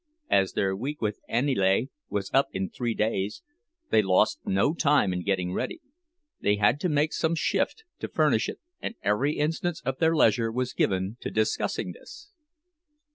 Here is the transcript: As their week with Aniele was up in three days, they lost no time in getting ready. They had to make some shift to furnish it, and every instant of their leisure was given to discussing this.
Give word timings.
As 0.31 0.53
their 0.53 0.75
week 0.75 0.99
with 0.99 1.19
Aniele 1.29 1.89
was 2.09 2.31
up 2.33 2.47
in 2.53 2.71
three 2.71 2.95
days, 2.95 3.43
they 3.91 4.01
lost 4.01 4.39
no 4.47 4.73
time 4.73 5.13
in 5.13 5.21
getting 5.21 5.53
ready. 5.53 5.79
They 6.41 6.55
had 6.55 6.79
to 6.79 6.89
make 6.89 7.13
some 7.13 7.35
shift 7.35 7.83
to 7.99 8.07
furnish 8.07 8.49
it, 8.49 8.59
and 8.81 8.95
every 9.03 9.37
instant 9.37 9.79
of 9.85 9.99
their 9.99 10.15
leisure 10.15 10.51
was 10.51 10.73
given 10.73 11.17
to 11.19 11.29
discussing 11.29 11.91
this. 11.91 12.31